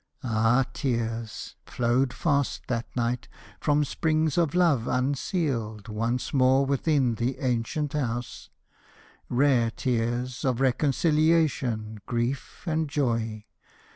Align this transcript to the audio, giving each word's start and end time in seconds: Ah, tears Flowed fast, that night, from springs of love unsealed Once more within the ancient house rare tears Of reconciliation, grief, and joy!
Ah, 0.23 0.65
tears 0.73 1.53
Flowed 1.67 2.11
fast, 2.11 2.63
that 2.67 2.87
night, 2.95 3.27
from 3.59 3.83
springs 3.83 4.35
of 4.35 4.55
love 4.55 4.87
unsealed 4.87 5.89
Once 5.89 6.33
more 6.33 6.65
within 6.65 7.13
the 7.13 7.37
ancient 7.37 7.93
house 7.93 8.49
rare 9.29 9.69
tears 9.69 10.43
Of 10.43 10.59
reconciliation, 10.59 11.99
grief, 12.07 12.63
and 12.65 12.89
joy! 12.89 13.45